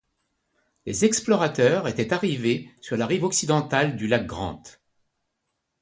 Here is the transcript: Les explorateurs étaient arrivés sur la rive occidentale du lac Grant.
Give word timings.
Les 0.87 1.05
explorateurs 1.05 1.87
étaient 1.87 2.11
arrivés 2.11 2.73
sur 2.81 2.97
la 2.97 3.05
rive 3.05 3.23
occidentale 3.23 3.95
du 3.95 4.07
lac 4.07 4.25
Grant. 4.25 4.63